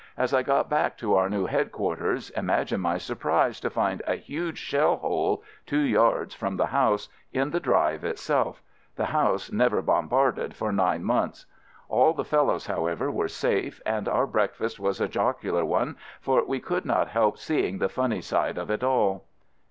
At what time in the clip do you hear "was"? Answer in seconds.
14.79-14.99